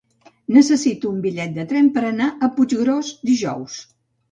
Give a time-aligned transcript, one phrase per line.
[0.55, 3.81] Necessito un bitllet de tren per anar a Puiggròs dijous.